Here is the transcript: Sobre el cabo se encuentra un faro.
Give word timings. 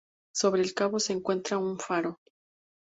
Sobre 0.33 0.63
el 0.63 0.73
cabo 0.73 0.99
se 0.99 1.13
encuentra 1.13 1.59
un 1.59 1.77
faro. 1.77 2.17